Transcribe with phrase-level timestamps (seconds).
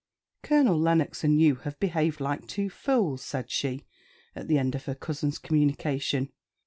[0.41, 3.85] "Colonel Lennox and you have behaved like two fools," said she,
[4.35, 6.31] at the end of her cousin's communication.